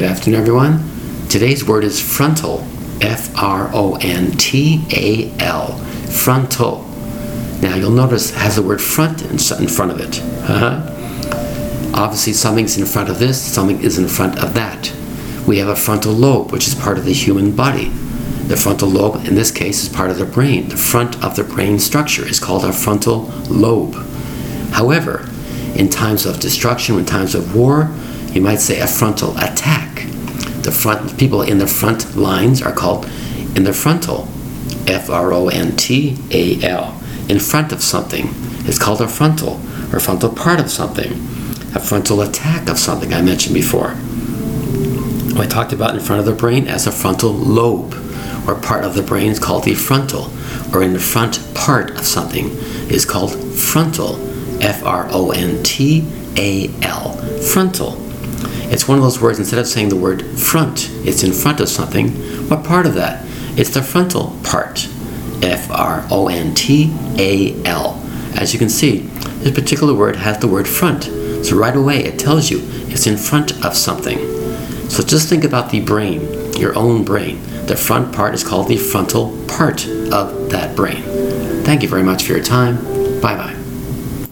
Good 0.00 0.08
afternoon, 0.08 0.40
everyone. 0.40 1.28
Today's 1.28 1.62
word 1.62 1.84
is 1.84 2.00
frontal. 2.00 2.66
F 3.02 3.36
R 3.36 3.70
O 3.74 3.98
N 4.00 4.30
T 4.30 4.82
A 4.90 5.30
L. 5.44 5.76
Frontal. 6.08 6.86
Now 7.60 7.74
you'll 7.74 7.90
notice 7.90 8.30
has 8.30 8.56
the 8.56 8.62
word 8.62 8.80
front 8.80 9.20
in 9.20 9.68
front 9.68 9.92
of 9.92 10.00
it. 10.00 10.22
Uh-huh. 10.22 11.92
Obviously, 11.92 12.32
something's 12.32 12.78
in 12.78 12.86
front 12.86 13.10
of 13.10 13.18
this, 13.18 13.38
something 13.38 13.82
is 13.82 13.98
in 13.98 14.08
front 14.08 14.42
of 14.42 14.54
that. 14.54 14.90
We 15.46 15.58
have 15.58 15.68
a 15.68 15.76
frontal 15.76 16.14
lobe, 16.14 16.50
which 16.50 16.66
is 16.66 16.74
part 16.74 16.96
of 16.96 17.04
the 17.04 17.12
human 17.12 17.54
body. 17.54 17.90
The 18.46 18.56
frontal 18.56 18.88
lobe, 18.88 19.26
in 19.26 19.34
this 19.34 19.50
case, 19.50 19.82
is 19.82 19.90
part 19.90 20.08
of 20.08 20.16
the 20.16 20.24
brain. 20.24 20.70
The 20.70 20.78
front 20.78 21.22
of 21.22 21.36
the 21.36 21.44
brain 21.44 21.78
structure 21.78 22.26
is 22.26 22.40
called 22.40 22.64
a 22.64 22.72
frontal 22.72 23.24
lobe. 23.50 23.96
However, 24.72 25.28
in 25.74 25.90
times 25.90 26.24
of 26.24 26.40
destruction, 26.40 26.98
in 26.98 27.04
times 27.04 27.34
of 27.34 27.54
war, 27.54 27.90
you 28.32 28.40
might 28.40 28.60
say 28.60 28.80
a 28.80 28.86
frontal 28.86 29.36
attack. 29.38 30.06
The 30.62 30.72
front 30.72 31.18
people 31.18 31.42
in 31.42 31.58
the 31.58 31.66
front 31.66 32.16
lines 32.16 32.62
are 32.62 32.72
called 32.72 33.06
in 33.56 33.64
the 33.64 33.72
frontal, 33.72 34.28
F 34.86 35.10
R 35.10 35.32
O 35.32 35.48
N 35.48 35.76
T 35.76 36.16
A 36.30 36.62
L. 36.62 37.00
In 37.28 37.38
front 37.38 37.72
of 37.72 37.82
something 37.82 38.28
is 38.66 38.78
called 38.78 39.00
a 39.00 39.08
frontal 39.08 39.60
or 39.92 40.00
frontal 40.00 40.30
part 40.30 40.60
of 40.60 40.70
something. 40.70 41.12
A 41.74 41.80
frontal 41.80 42.20
attack 42.20 42.68
of 42.68 42.78
something 42.78 43.14
I 43.14 43.22
mentioned 43.22 43.54
before. 43.54 43.94
I 45.40 45.46
talked 45.46 45.72
about 45.72 45.94
in 45.94 46.00
front 46.00 46.20
of 46.20 46.26
the 46.26 46.34
brain 46.34 46.68
as 46.68 46.86
a 46.86 46.92
frontal 46.92 47.32
lobe, 47.32 47.94
or 48.46 48.54
part 48.56 48.84
of 48.84 48.94
the 48.94 49.02
brain 49.02 49.30
is 49.30 49.38
called 49.38 49.64
the 49.64 49.74
frontal, 49.74 50.30
or 50.74 50.82
in 50.82 50.92
the 50.92 50.98
front 50.98 51.40
part 51.54 51.92
of 51.92 52.04
something 52.04 52.50
is 52.90 53.04
called 53.04 53.32
frontal, 53.54 54.16
F 54.62 54.84
R 54.84 55.08
O 55.10 55.30
N 55.30 55.62
T 55.62 56.06
A 56.36 56.68
L, 56.82 57.12
frontal. 57.52 58.09
It's 58.70 58.86
one 58.86 58.98
of 58.98 59.04
those 59.04 59.20
words, 59.20 59.38
instead 59.38 59.58
of 59.58 59.66
saying 59.66 59.88
the 59.88 59.96
word 59.96 60.24
front, 60.38 60.88
it's 61.04 61.22
in 61.22 61.32
front 61.32 61.60
of 61.60 61.68
something. 61.68 62.10
What 62.48 62.64
part 62.64 62.86
of 62.86 62.94
that? 62.94 63.24
It's 63.58 63.70
the 63.70 63.82
frontal 63.82 64.36
part. 64.44 64.88
F 65.42 65.70
R 65.70 66.06
O 66.10 66.28
N 66.28 66.54
T 66.54 66.94
A 67.18 67.62
L. 67.64 68.00
As 68.36 68.52
you 68.52 68.58
can 68.58 68.68
see, 68.68 69.00
this 69.40 69.54
particular 69.54 69.94
word 69.94 70.16
has 70.16 70.38
the 70.38 70.48
word 70.48 70.68
front. 70.68 71.04
So 71.44 71.56
right 71.56 71.74
away 71.74 72.04
it 72.04 72.18
tells 72.18 72.50
you 72.50 72.60
it's 72.88 73.06
in 73.06 73.16
front 73.16 73.64
of 73.64 73.76
something. 73.76 74.18
So 74.88 75.02
just 75.02 75.28
think 75.28 75.44
about 75.44 75.70
the 75.70 75.80
brain, 75.80 76.52
your 76.54 76.76
own 76.76 77.04
brain. 77.04 77.40
The 77.66 77.76
front 77.76 78.14
part 78.14 78.34
is 78.34 78.44
called 78.44 78.68
the 78.68 78.76
frontal 78.76 79.36
part 79.46 79.86
of 79.86 80.50
that 80.50 80.76
brain. 80.76 81.02
Thank 81.64 81.82
you 81.82 81.88
very 81.88 82.02
much 82.02 82.24
for 82.24 82.32
your 82.32 82.42
time. 82.42 82.76
Bye 83.20 83.36
bye. 83.36 83.59